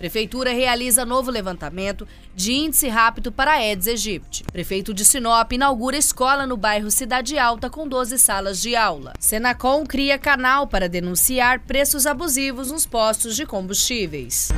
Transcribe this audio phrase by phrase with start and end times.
[0.00, 4.42] Prefeitura realiza novo levantamento de índice rápido para Aedes aegypti.
[4.50, 9.12] Prefeito de Sinop inaugura escola no bairro Cidade Alta com 12 salas de aula.
[9.20, 14.48] Senacom cria canal para denunciar preços abusivos nos postos de combustíveis.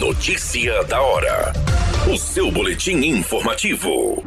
[0.00, 1.52] Notícia da hora.
[2.10, 4.24] O seu boletim informativo.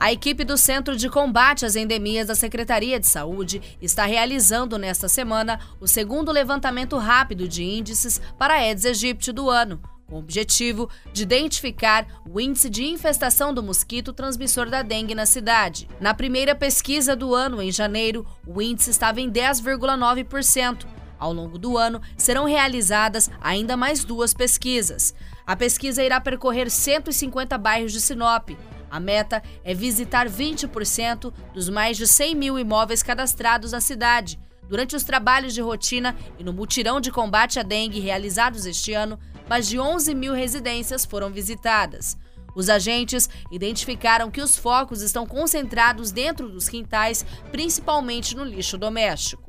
[0.00, 5.08] A equipe do Centro de Combate às Endemias da Secretaria de Saúde está realizando nesta
[5.08, 10.18] semana o segundo levantamento rápido de índices para a Aedes aegypti do ano, com o
[10.20, 15.88] objetivo de identificar o índice de infestação do mosquito transmissor da dengue na cidade.
[16.00, 20.86] Na primeira pesquisa do ano, em janeiro, o índice estava em 10,9%.
[21.18, 25.12] Ao longo do ano, serão realizadas ainda mais duas pesquisas.
[25.44, 28.50] A pesquisa irá percorrer 150 bairros de Sinop.
[28.90, 34.38] A meta é visitar 20% dos mais de 100 mil imóveis cadastrados na cidade.
[34.68, 39.18] Durante os trabalhos de rotina e no mutirão de combate à dengue realizados este ano,
[39.48, 42.16] mais de 11 mil residências foram visitadas.
[42.54, 49.42] Os agentes identificaram que os focos estão concentrados dentro dos quintais, principalmente no lixo doméstico.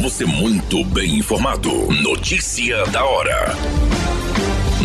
[0.00, 1.70] Você muito bem informado.
[2.02, 3.97] Notícia da hora.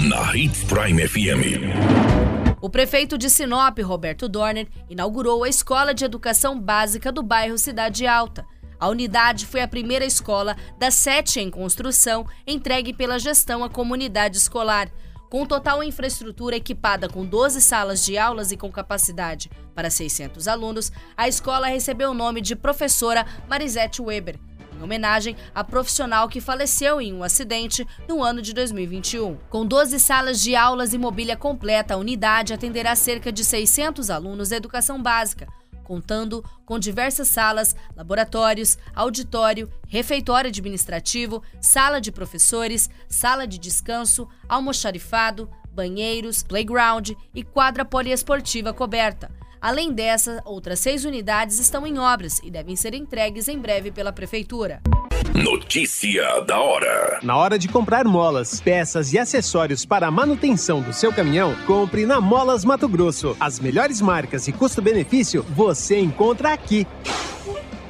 [0.02, 2.58] Na Hits Prime FM.
[2.60, 8.08] O prefeito de Sinop, Roberto Dorner, inaugurou a Escola de Educação Básica do bairro Cidade
[8.08, 8.44] Alta.
[8.80, 14.38] A unidade foi a primeira escola das sete em construção entregue pela gestão à comunidade
[14.38, 14.90] escolar.
[15.30, 20.92] Com total infraestrutura equipada com 12 salas de aulas e com capacidade para 600 alunos,
[21.16, 24.40] a escola recebeu o nome de Professora Marisete Weber
[24.84, 29.38] em homenagem à profissional que faleceu em um acidente no ano de 2021.
[29.50, 34.50] Com 12 salas de aulas e mobília completa, a unidade atenderá cerca de 600 alunos
[34.50, 35.48] da educação básica,
[35.84, 45.50] contando com diversas salas, laboratórios, auditório, refeitório administrativo, sala de professores, sala de descanso, almoxarifado,
[45.72, 49.32] banheiros, playground e quadra poliesportiva coberta.
[49.64, 54.12] Além dessas, outras seis unidades estão em obras e devem ser entregues em breve pela
[54.12, 54.82] Prefeitura.
[55.34, 57.20] Notícia da hora.
[57.24, 62.06] Na hora de comprar molas, peças e acessórios para a manutenção do seu caminhão, compre
[62.06, 63.38] na Molas Mato Grosso.
[63.40, 66.86] As melhores marcas e custo-benefício você encontra aqui.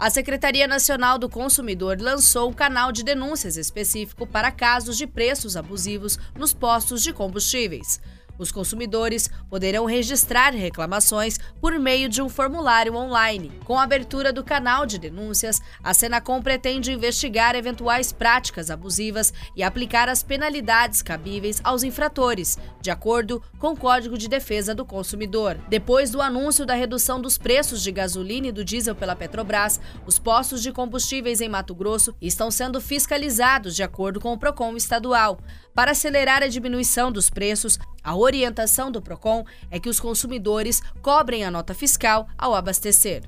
[0.00, 5.58] A Secretaria Nacional do Consumidor lançou um canal de denúncias específico para casos de preços
[5.58, 8.00] abusivos nos postos de combustíveis.
[8.40, 13.52] Os consumidores poderão registrar reclamações por meio de um formulário online.
[13.66, 19.62] Com a abertura do canal de denúncias, a Senacom pretende investigar eventuais práticas abusivas e
[19.62, 25.58] aplicar as penalidades cabíveis aos infratores, de acordo com o Código de Defesa do Consumidor.
[25.68, 30.18] Depois do anúncio da redução dos preços de gasolina e do diesel pela Petrobras, os
[30.18, 35.38] postos de combustíveis em Mato Grosso estão sendo fiscalizados de acordo com o Procon estadual.
[35.74, 41.44] Para acelerar a diminuição dos preços, a orientação do Procon é que os consumidores cobrem
[41.44, 43.22] a nota fiscal ao abastecer.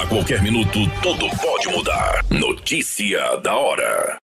[0.00, 2.24] A qualquer minuto, tudo pode mudar.
[2.30, 4.29] Notícia da hora.